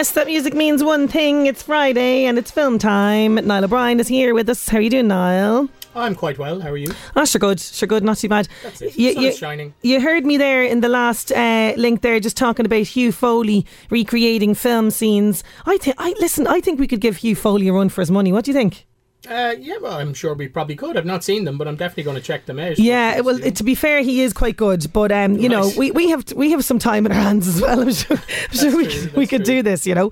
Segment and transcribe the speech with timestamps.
[0.00, 1.44] Yes, that music means one thing.
[1.44, 3.34] It's Friday and it's film time.
[3.34, 4.66] Niall O'Brien is here with us.
[4.66, 5.68] How are you doing, Niall?
[5.94, 6.58] I'm quite well.
[6.58, 6.90] How are you?
[7.16, 8.48] Oh, sure good, sure good, not too bad.
[8.62, 8.96] That's it.
[8.96, 9.74] You, you- shining.
[9.82, 13.66] you heard me there in the last uh, link there, just talking about Hugh Foley
[13.90, 15.44] recreating film scenes.
[15.66, 16.46] I think, I listen.
[16.46, 18.32] I think we could give Hugh Foley a run for his money.
[18.32, 18.86] What do you think?
[19.28, 20.96] Uh, yeah, well, I'm sure we probably could.
[20.96, 22.78] I've not seen them, but I'm definitely going to check them out.
[22.78, 26.08] Yeah, well, to be fair, he is quite good, but um, you know, we, we
[26.08, 27.80] have we have some time in our hands as well.
[27.82, 29.56] I'm sure, I'm sure we, true, we could true.
[29.56, 30.10] do this, you know.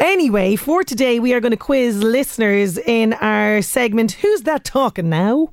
[0.00, 4.12] Anyway, for today, we are going to quiz listeners in our segment.
[4.12, 5.52] Who's that talking now?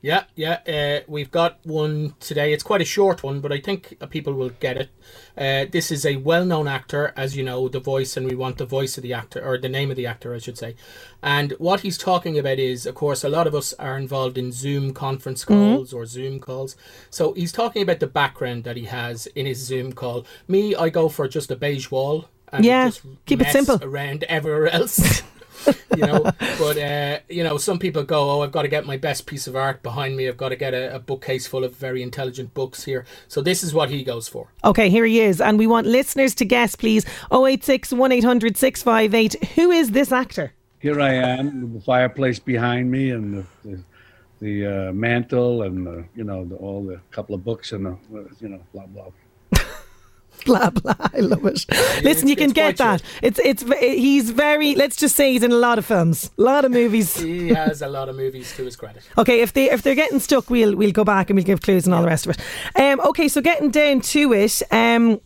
[0.00, 0.60] Yeah, yeah.
[0.66, 2.52] Uh, we've got one today.
[2.52, 4.90] It's quite a short one, but I think people will get it.
[5.36, 8.64] Uh, this is a well-known actor, as you know, the voice, and we want the
[8.66, 10.76] voice of the actor or the name of the actor, I should say.
[11.20, 14.52] And what he's talking about is, of course, a lot of us are involved in
[14.52, 15.74] Zoom conference Mm-hmm.
[15.76, 16.76] calls or Zoom calls.
[17.10, 20.24] So he's talking about the background that he has in his Zoom call.
[20.46, 22.28] Me, I go for just a beige wall.
[22.52, 23.78] And Yeah, just keep it simple.
[23.82, 25.22] around everywhere else.
[25.66, 26.22] You know,
[26.58, 29.46] but uh, you know, some people go, "Oh, I've got to get my best piece
[29.46, 30.28] of art behind me.
[30.28, 33.62] I've got to get a, a bookcase full of very intelligent books here." So this
[33.62, 34.52] is what he goes for.
[34.64, 37.04] Okay, here he is, and we want listeners to guess, please.
[37.32, 39.44] 086 1800 658.
[39.54, 40.52] Who is this actor?
[40.80, 43.82] here I am with the fireplace behind me and the the,
[44.40, 47.90] the uh, mantle and the, you know the, all the couple of books and the
[47.90, 49.08] uh, you know blah blah.
[50.46, 50.94] Blah blah.
[50.98, 51.64] I love it.
[52.02, 53.02] Listen, you can get that.
[53.22, 54.74] It's it's he's very.
[54.74, 57.16] Let's just say he's in a lot of films, a lot of movies.
[57.18, 59.02] He has a lot of movies to his credit.
[59.18, 61.86] Okay, if they if they're getting stuck, we'll we'll go back and we'll give clues
[61.86, 62.80] and all the rest of it.
[62.80, 64.62] Um, okay, so getting down to it.
[64.70, 65.20] Um,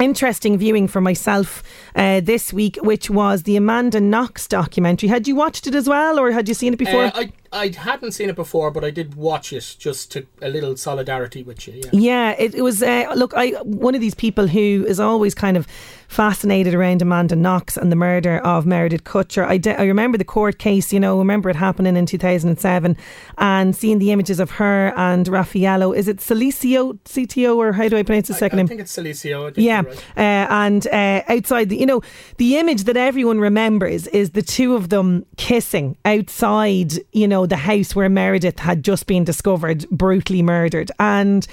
[0.00, 1.62] interesting viewing for myself
[1.94, 5.08] uh, this week, which was the Amanda Knox documentary.
[5.08, 7.04] Had you watched it as well, or had you seen it before?
[7.04, 10.48] Uh, I I hadn't seen it before, but I did watch it just to a
[10.48, 11.74] little solidarity with you.
[11.84, 11.90] Yeah.
[11.92, 12.82] Yeah, it, it was.
[12.82, 15.66] Uh, look, I one of these people who is always kind of
[16.08, 19.46] fascinated around Amanda Knox and the murder of Meredith Kercher.
[19.46, 20.92] I, de- I remember the court case.
[20.92, 22.96] You know, remember it happening in two thousand and seven,
[23.38, 25.92] and seeing the images of her and Raffaello.
[25.92, 28.68] Is it Celicio, CTO, or how do I pronounce the second I, I name?
[28.68, 28.98] think it's.
[28.98, 30.04] I think Yeah, right.
[30.16, 32.02] uh, and uh, outside, the, you know,
[32.38, 37.56] the image that everyone remembers is the two of them kissing outside, you know, the
[37.56, 41.46] house where Meredith had just been discovered brutally murdered, and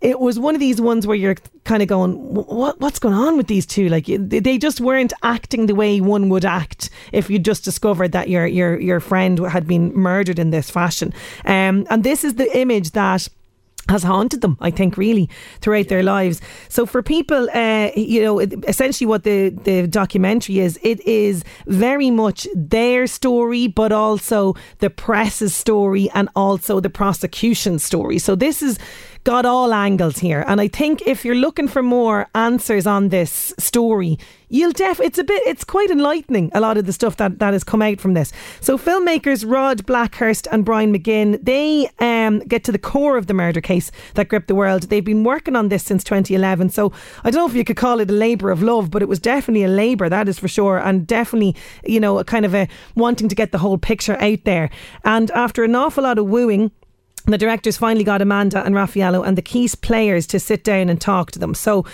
[0.00, 3.36] it was one of these ones where you're kind of going, what what's going on
[3.36, 3.88] with these two?
[3.88, 8.12] Like they they just weren't acting the way one would act if you just discovered
[8.12, 11.12] that your your your friend had been murdered in this fashion.
[11.44, 13.28] Um, and this is the image that
[13.88, 15.28] has haunted them, I think, really
[15.60, 16.40] throughout their lives.
[16.68, 22.10] So for people, uh, you know, essentially what the the documentary is, it is very
[22.10, 28.18] much their story, but also the press's story and also the prosecution story.
[28.18, 28.78] So this is
[29.26, 33.52] got all angles here, and I think if you're looking for more answers on this
[33.58, 37.40] story, you'll def it's a bit it's quite enlightening a lot of the stuff that
[37.40, 38.32] that has come out from this.
[38.60, 43.34] So filmmakers rod blackhurst and brian mcginn they um, get to the core of the
[43.34, 44.84] murder case that gripped the world.
[44.84, 46.92] They've been working on this since 2011 so
[47.24, 49.18] i don't know if you could call it a labour of love but it was
[49.18, 50.78] definitely a labour that is for sure.
[50.78, 54.44] And definitely you know a kind of a wanting to get the whole picture out
[54.44, 54.70] there.
[55.04, 56.70] And after an awful lot of wooing
[57.32, 61.00] the directors finally got Amanda and Raffaello and the Keys players to sit down and
[61.00, 61.54] talk to them.
[61.54, 61.84] So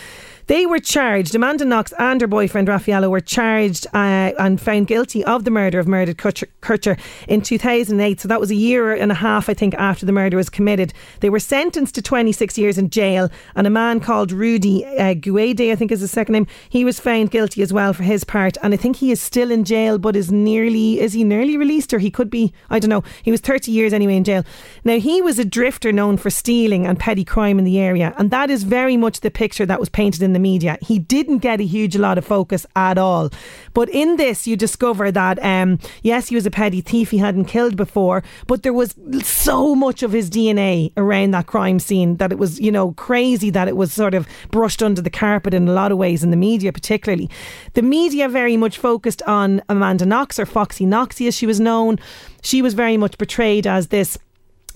[0.47, 5.25] they were charged, Amanda Knox and her boyfriend Raffaello were charged uh, and found guilty
[5.25, 6.99] of the murder of Meredith Kercher, Kercher
[7.29, 8.21] in 2008.
[8.21, 10.93] So that was a year and a half, I think, after the murder was committed.
[11.21, 15.73] They were sentenced to 26 years in jail, and a man called Rudy uh, Guede,
[15.73, 18.57] I think is his second name, he was found guilty as well for his part.
[18.63, 21.95] And I think he is still in jail, but is nearly, is he nearly released
[21.95, 23.05] or he could be, I don't know.
[23.23, 24.45] He was 30 years anyway in jail.
[24.85, 28.31] Now, he was a drifter known for stealing and petty crime in the area, and
[28.31, 30.77] that is very much the picture that was painted in the media.
[30.83, 33.31] He didn't get a huge lot of focus at all.
[33.75, 37.47] But in this, you discover that, um, yes, he was a petty thief, he hadn't
[37.47, 42.33] killed before, but there was so much of his DNA around that crime scene that
[42.33, 45.69] it was, you know, crazy that it was sort of brushed under the carpet in
[45.69, 47.31] a lot of ways, in the media particularly.
[47.75, 51.99] The media very much focused on Amanda Knox, or Foxy Knoxy as she was known.
[52.43, 54.19] She was very much portrayed as this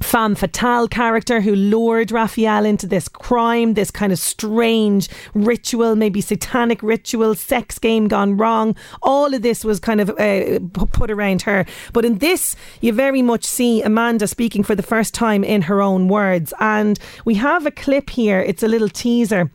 [0.00, 6.20] femme fatale character who lured Raphael into this crime, this kind of strange ritual, maybe
[6.20, 8.76] satanic ritual, sex game gone wrong.
[9.02, 10.60] All of this was kind of uh,
[10.92, 11.64] put around her.
[11.92, 15.80] But in this, you very much see Amanda speaking for the first time in her
[15.80, 16.52] own words.
[16.60, 19.50] And we have a clip here, it's a little teaser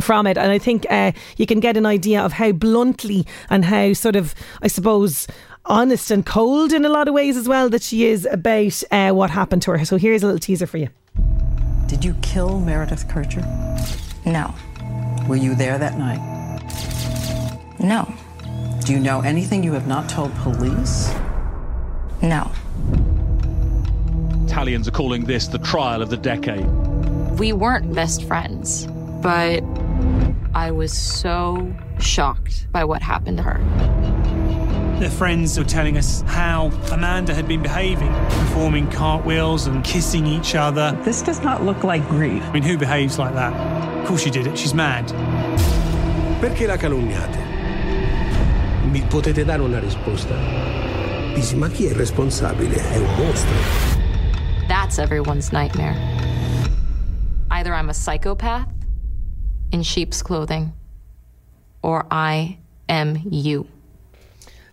[0.00, 0.38] from it.
[0.38, 4.16] And I think uh, you can get an idea of how bluntly and how sort
[4.16, 5.26] of, I suppose,
[5.64, 9.10] honest and cold in a lot of ways as well that she is about uh,
[9.12, 9.84] what happened to her.
[9.84, 10.88] So here's a little teaser for you.
[11.86, 13.44] Did you kill Meredith Kercher?
[14.24, 14.54] No.
[15.28, 16.20] Were you there that night?
[17.78, 18.12] No.
[18.84, 21.12] Do you know anything you have not told police?
[22.22, 22.50] No.
[24.44, 26.66] Italians are calling this the trial of the decade.
[27.38, 28.86] We weren't best friends,
[29.22, 29.62] but
[30.54, 33.99] I was so shocked by what happened to her.
[35.00, 40.54] Their friends were telling us how Amanda had been behaving, performing cartwheels and kissing each
[40.54, 40.92] other.
[41.04, 42.42] This does not look like grief.
[42.42, 43.54] I mean, who behaves like that?
[44.02, 45.06] Of course she did it, she's mad.
[46.38, 47.38] Perché la calunniate?
[48.90, 50.34] Mi potete dare una risposta?
[51.34, 52.76] Dici, ma chi è responsabile?
[52.76, 53.56] È un mostro.
[54.68, 55.96] That's everyone's nightmare.
[57.50, 58.68] Either I'm a psychopath
[59.72, 60.74] in sheep's clothing,
[61.80, 63.66] or I am you.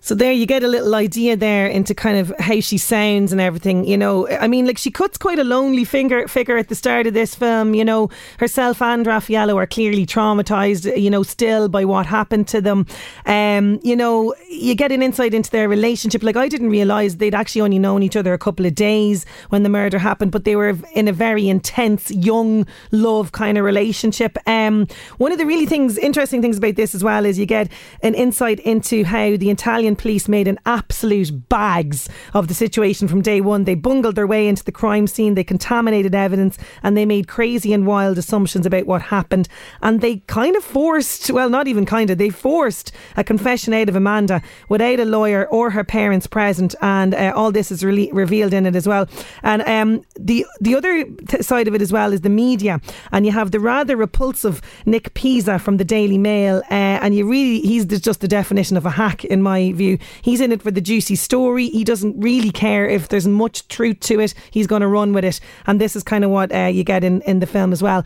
[0.07, 3.41] So there you get a little idea there into kind of how she sounds and
[3.41, 3.83] everything.
[3.83, 7.07] You know, I mean, like she cuts quite a lonely finger figure at the start
[7.07, 7.73] of this film.
[7.73, 8.09] You know,
[8.39, 10.97] herself and Raffaello are clearly traumatized.
[10.97, 12.87] You know, still by what happened to them.
[13.25, 16.23] Um, you know, you get an insight into their relationship.
[16.23, 19.63] Like I didn't realize they'd actually only known each other a couple of days when
[19.63, 24.37] the murder happened, but they were in a very intense young love kind of relationship.
[24.47, 24.87] Um,
[25.17, 27.69] one of the really things, interesting things about this as well is you get
[28.03, 33.21] an insight into how the Italian police made an absolute bags of the situation from
[33.21, 33.63] day one.
[33.63, 37.73] They bungled their way into the crime scene, they contaminated evidence, and they made crazy
[37.73, 39.47] and wild assumptions about what happened.
[39.81, 43.89] And they kind of forced, well, not even kind of, they forced a confession out
[43.89, 46.75] of Amanda without a lawyer or her parents present.
[46.81, 49.07] And uh, all this is re- revealed in it as well.
[49.43, 51.05] And um, the, the other
[51.41, 52.81] side of it as well is the media.
[53.11, 56.61] And you have the rather repulsive Nick Pisa from the Daily Mail.
[56.69, 59.97] Uh, and you really, he's just the definition of a hack in my view.
[60.21, 61.69] He's in it for the juicy story.
[61.69, 64.33] He doesn't really care if there's much truth to it.
[64.51, 65.39] He's going to run with it.
[65.65, 68.05] And this is kind of what uh, you get in, in the film as well.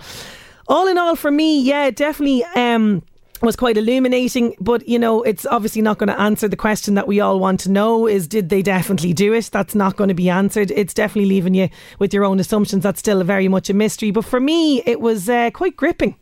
[0.67, 2.43] All in all, for me, yeah, definitely.
[2.55, 3.03] Um,
[3.41, 7.07] was quite illuminating, but you know, it's obviously not going to answer the question that
[7.07, 9.49] we all want to know is did they definitely do it?
[9.51, 10.71] That's not going to be answered.
[10.71, 12.83] It's definitely leaving you with your own assumptions.
[12.83, 14.11] That's still very much a mystery.
[14.11, 16.15] But for me, it was uh, quite gripping.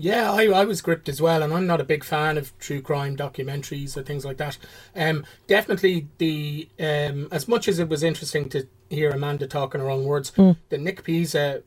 [0.00, 2.80] Yeah, I, I was gripped as well, and I'm not a big fan of true
[2.80, 4.56] crime documentaries or things like that.
[4.94, 9.80] Um, definitely the um, as much as it was interesting to hear Amanda talk in
[9.80, 10.56] her own words, Mm.
[10.68, 11.64] the Nick Pisa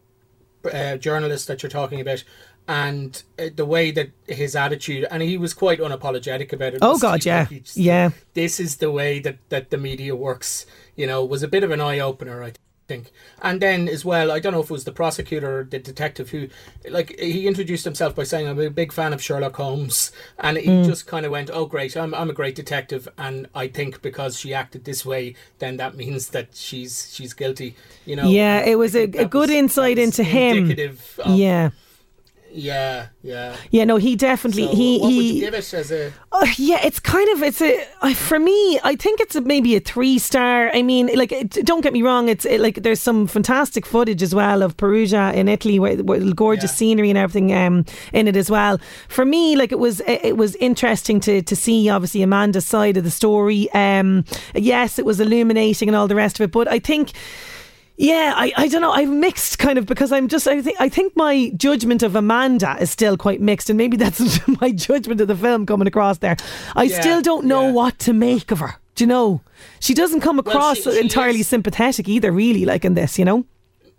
[0.72, 2.24] uh, journalist that you're talking about,
[2.70, 6.80] and uh, the way that his attitude, and he was quite unapologetic about it.
[6.82, 7.46] Oh, God, yeah.
[7.46, 8.12] Just- Yeah.
[8.34, 10.66] This is the way that that the media works.
[10.96, 12.42] You know, was a bit of an eye opener.
[12.44, 12.60] I think.
[13.42, 16.30] And then as well, I don't know if it was the prosecutor or the detective
[16.30, 16.48] who,
[16.90, 20.68] like, he introduced himself by saying, "I'm a big fan of Sherlock Holmes," and he
[20.68, 20.86] Mm.
[20.86, 24.38] just kind of went, "Oh, great, I'm I'm a great detective, and I think because
[24.40, 28.28] she acted this way, then that means that she's she's guilty." You know?
[28.30, 30.58] yeah, it was a, a good was- insight into him.
[30.58, 31.70] indicative of- Yeah.
[32.54, 33.56] Yeah, yeah.
[33.70, 36.12] Yeah, no, he definitely So he what would he you give it as a?
[36.32, 38.80] Uh, yeah, it's kind of it's a uh, for me.
[38.84, 40.70] I think it's a, maybe a three star.
[40.74, 42.30] I mean, like it, don't get me wrong.
[42.30, 46.20] It's it, like there's some fantastic footage as well of Perugia in Italy, where, where
[46.34, 48.80] gorgeous scenery and everything um, in it as well.
[49.08, 52.98] For me, like it was it, it was interesting to to see obviously Amanda's side
[52.98, 53.72] of the story.
[53.72, 57.12] Um, yes, it was illuminating and all the rest of it, but I think.
[58.02, 58.92] Yeah, I, I don't know.
[58.92, 62.76] I've mixed kind of because I'm just I think I think my judgment of Amanda
[62.80, 66.36] is still quite mixed, and maybe that's my judgment of the film coming across there.
[66.76, 68.76] I Yeah, still don't know what to make of her.
[68.96, 69.42] Do you know?
[69.80, 73.20] She doesn't come Well, across she- she entirely is- sympathetic either, really, like in this,
[73.20, 73.46] you know.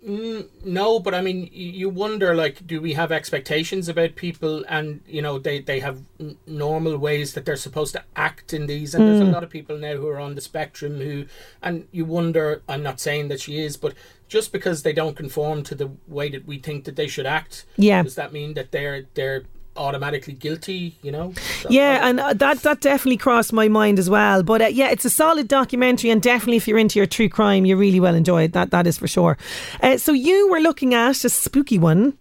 [0.07, 5.01] Mm, no, but I mean, you wonder like, do we have expectations about people, and
[5.07, 8.93] you know, they they have n- normal ways that they're supposed to act in these,
[8.93, 9.31] and there's a Mm.
[9.33, 11.25] lot of people now who are on the spectrum who,
[11.61, 12.61] and you wonder.
[12.67, 13.93] I'm not saying that she is, but
[14.27, 17.65] just because they don't conform to the way that we think that they should act,
[17.77, 18.03] Yeah.
[18.03, 19.43] does that mean that they're they're
[19.75, 20.95] automatically guilty?
[21.01, 21.33] You know?
[21.61, 24.43] So, Yeah, and uh, that that definitely crossed my mind as well.
[24.43, 27.65] But uh, yeah, it's a solid documentary, and definitely if you're into your true crime,
[27.65, 28.53] you really will enjoy it.
[28.53, 29.37] That that is for sure.
[29.81, 32.17] Uh, so you were looking at a spooky one.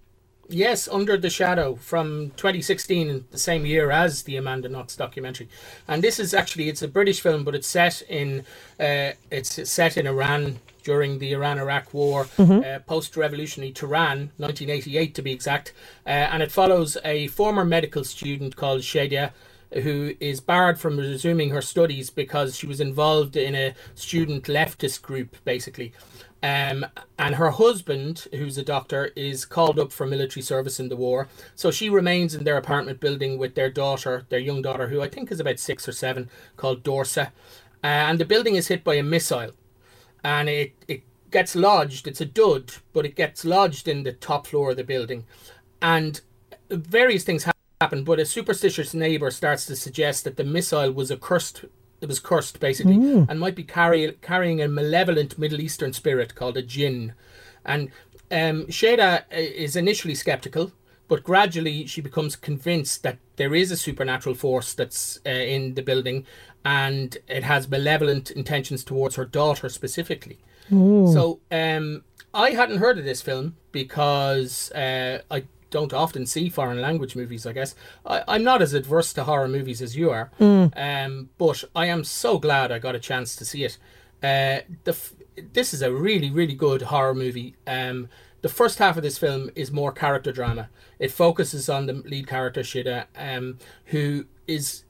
[0.53, 5.49] Yes, Under the Shadow from 2016, the same year as the Amanda Knox documentary.
[5.89, 8.45] And this is actually it's a British film, but it's set in
[8.79, 15.33] uh, it's set in Iran during the Iran-Iraq War, uh, post-revolutionary Tehran, 1988 to be
[15.33, 15.73] exact,
[16.05, 19.31] uh, and it follows a former medical student called Shadia
[19.83, 25.03] who is barred from resuming her studies because she was involved in a student leftist
[25.03, 25.93] group, basically.
[26.43, 26.85] Um,
[27.19, 31.29] and her husband, who's a doctor, is called up for military service in the war.
[31.55, 35.09] So she remains in their apartment building with their daughter, their young daughter, who I
[35.09, 37.29] think is about six or seven, called Dorsa.
[37.85, 39.53] Uh, and the building is hit by a missile.
[40.25, 44.49] And it, it gets lodged, it's a dud, but it gets lodged in the top
[44.49, 45.25] floor of the building.
[45.81, 46.21] And
[46.71, 47.52] various things happen,
[47.91, 51.65] but a superstitious neighbor starts to suggest that the missile was a cursed
[52.01, 53.27] it was cursed basically Mm.
[53.29, 57.13] and might be carry, carrying a malevolent Middle Eastern spirit called a jinn.
[57.65, 57.91] And
[58.31, 60.73] um, Shada uh, is initially skeptical,
[61.07, 65.83] but gradually she becomes convinced that there is a supernatural force that's uh, in the
[65.83, 66.27] building
[66.65, 70.39] and it has malevolent intentions towards her daughter specifically.
[70.73, 71.13] Ooh.
[71.13, 72.03] So um,
[72.35, 77.45] I hadn't heard of this film because uh, I don't often see foreign language movies.
[77.47, 77.75] I guess
[78.07, 80.73] I, I'm not as adverse to horror movies as you are, Mm.
[80.77, 83.77] um, but I am so glad I got a chance to see it.
[84.23, 85.15] Uh, the f-
[85.53, 87.57] this is a really really good horror movie.
[87.67, 88.09] Um,
[88.43, 90.69] the first half of this film is more character drama.
[90.99, 94.85] It focuses on the lead character Shida, um, who is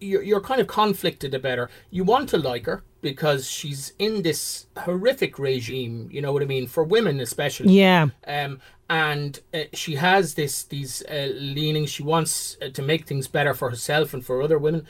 [0.00, 1.70] you're, you're kind of conflicted about her.
[1.90, 6.08] You want to like her because she's in this horrific regime.
[6.12, 7.72] You know what I mean for women especially.
[7.78, 8.08] Yeah.
[8.26, 11.90] Um, and uh, she has this these uh, leanings.
[11.90, 14.86] She wants uh, to make things better for herself and for other women.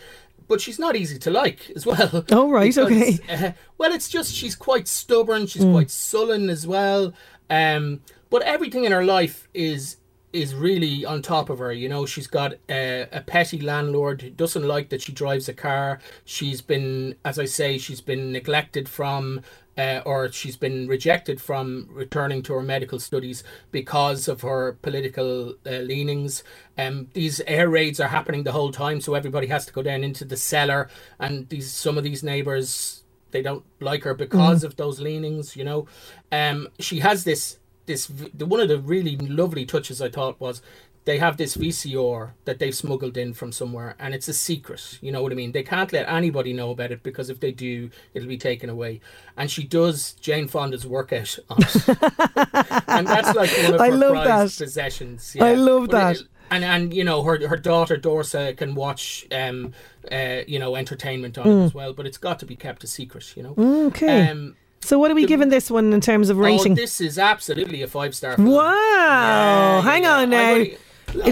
[0.49, 2.25] But she's not easy to like as well.
[2.33, 3.19] Oh, right, okay.
[3.29, 5.47] uh, well, it's just she's quite stubborn.
[5.47, 5.73] She's Mm.
[5.73, 7.12] quite sullen as well.
[7.49, 8.00] Um,
[8.31, 9.97] but everything in her life is
[10.33, 11.73] is really on top of her.
[11.73, 15.55] You know, she's got a, a petty landlord who doesn't like that she drives a
[15.55, 16.01] car.
[16.25, 19.43] She's been, as I say, she's been neglected from.
[19.79, 25.55] Uh, or she's been rejected from returning to her medical studies because of her political
[25.67, 26.45] uh, leanings.
[26.79, 30.05] Um, these air raids are happening the whole time, so everybody has to go down
[30.05, 34.67] into the cellar, and these some of these neighbors they don't like her because Mm.
[34.67, 35.57] of those leanings.
[35.57, 35.89] You know,
[36.33, 40.63] um, she has this this the, one of the really lovely touches I thought was
[41.07, 45.11] they have this VCR that they've smuggled in from somewhere and it's a secret you
[45.11, 47.91] know what I mean they can't let anybody know about it because if they do
[48.15, 49.01] it'll be taken away
[49.37, 51.87] and she does Jane Fonda's workout on it
[52.89, 54.65] and that's like one of I her love prized that.
[54.65, 56.17] possessions I love But that.
[56.17, 59.73] it- and and you know her her daughter Dorsa can watch um
[60.11, 61.63] uh you know entertainment on Mm.
[61.63, 63.55] it as well but it's got to be kept a secret you know
[63.87, 64.29] Okay.
[64.29, 66.73] um so what are we giving this one in terms of rating?
[66.73, 68.37] Oh, this is absolutely a five star.
[68.39, 69.81] Wow!
[69.83, 70.55] Hang on now.
[70.63, 70.65] Uh,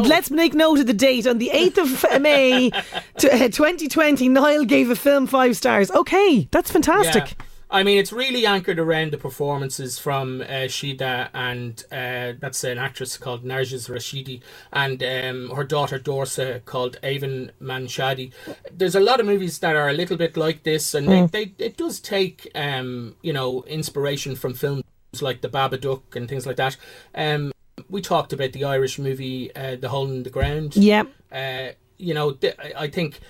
[0.02, 1.26] Let's make note of the date.
[1.26, 2.80] On the 8th of May uh,
[3.16, 5.90] 2020, Niall gave a film five stars.
[5.92, 7.24] Okay, that's fantastic.
[7.38, 7.44] Yeah.
[7.70, 12.78] I mean, it's really anchored around the performances from uh, Shida, and uh, that's an
[12.78, 14.40] actress called Narges Rashidi,
[14.72, 18.32] and um, her daughter Dorsa called Avin Manshadi.
[18.72, 21.30] There's a lot of movies that are a little bit like this, and Mm.
[21.30, 24.84] they, they, it does take, um, you know, inspiration from films
[25.20, 26.76] like The Babadook and things like that.
[27.14, 27.52] Um,
[27.90, 30.74] we talked about the Irish movie uh, The Hole in the Ground.
[30.74, 31.08] Yep.
[31.30, 33.20] Uh, you know, th- I think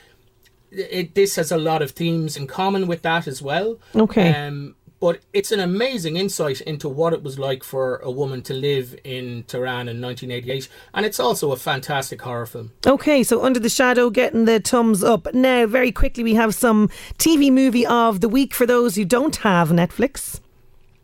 [0.71, 3.79] it, this has a lot of themes in common with that as well.
[3.95, 4.35] Okay.
[4.35, 8.55] Um, but it's an amazing insight into what it was like for a woman to
[8.55, 12.73] live in Tehran in 1988, and it's also a fantastic horror film.
[12.87, 15.33] Okay, so Under the Shadow getting the thumbs up.
[15.33, 19.37] Now, very quickly, we have some TV movie of the week for those who don't
[19.37, 20.41] have Netflix.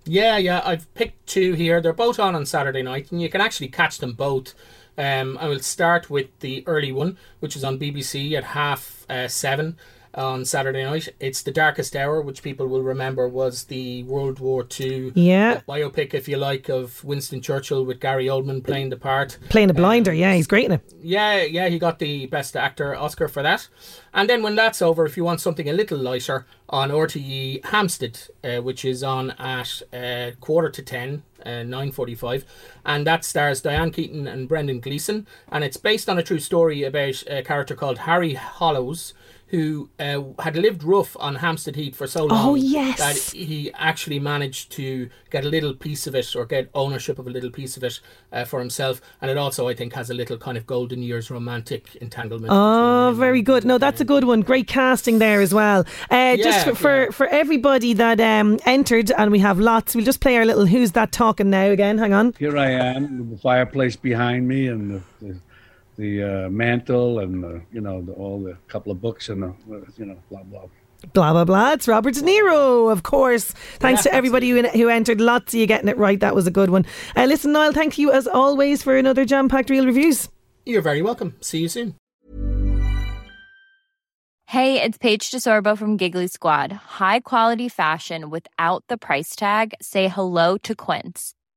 [0.06, 1.80] Yeah, yeah, I've picked two here.
[1.80, 4.54] They're both on on Saturday night, and you can actually catch them both.
[4.96, 9.28] Um, I will start with the early one, which is on BBC at half uh,
[9.28, 9.76] seven
[10.14, 11.08] on Saturday night.
[11.20, 15.60] It's The Darkest Hour, which people will remember was the World War II Yeah.
[15.68, 19.38] biopic, if you like, of Winston Churchill with Gary Oldman playing the part.
[19.48, 20.80] Playing a blinder, yeah, he's great in it.
[21.02, 23.68] Yeah, yeah, he got the Best Actor Oscar for that.
[24.12, 28.18] And then when that's over, if you want something a little lighter, on RTE Hampstead,
[28.42, 32.44] uh, which is on at uh, quarter to ten, uh, nine forty-five,
[32.86, 36.82] and that stars Diane Keaton and Brendan Gleeson, and it's based on a true story
[36.82, 39.12] about a character called Harry Hallowes,
[39.48, 42.98] who uh, had lived rough on Hampstead Heath for so long Oh, yes.
[42.98, 47.26] that he actually managed to get a little piece of it or get ownership of
[47.26, 48.00] a little piece of it
[48.32, 49.00] uh, for himself.
[49.20, 52.48] And it also, I think, has a little kind of golden years romantic entanglement.
[52.50, 53.64] Oh, very good.
[53.64, 54.40] No, that's a good one.
[54.40, 55.84] Great casting there as well.
[56.10, 60.04] Uh, just Yeah, for, for, for everybody that um, entered, and we have lots, we'll
[60.04, 61.98] just play our little Who's That Talking Now again.
[61.98, 62.34] Hang on.
[62.38, 65.36] Here I am, with the fireplace behind me, and the the,
[65.96, 69.54] the uh, mantle, and the, you know the, all the couple of books, and the
[69.98, 70.62] you know blah blah.
[71.12, 71.72] Blah, blah, blah.
[71.72, 73.52] It's Robert De Niro, of course.
[73.78, 75.20] Thanks Yeah, to everybody who, who entered.
[75.20, 76.18] Lots of you getting it right.
[76.18, 76.86] That was a good one.
[77.14, 80.30] Uh, listen, Niall, thank you as always for another jam packed real reviews.
[80.64, 81.36] You're very welcome.
[81.42, 81.94] See you soon.
[84.46, 86.72] Hey, it's Paige DeSorbo from Giggly Squad.
[86.72, 89.74] High quality fashion without the price tag.
[89.82, 91.34] Say hello to Quince.